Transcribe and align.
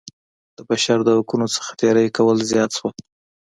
د 0.57 0.59
بشر 0.69 0.97
د 1.03 1.09
حقونو 1.17 1.47
څخه 1.55 1.71
تېری 1.79 2.07
کول 2.17 2.37
زیات 2.51 2.71
شول. 2.77 2.93